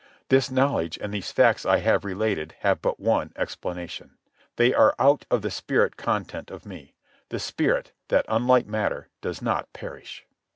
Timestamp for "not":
9.43-9.71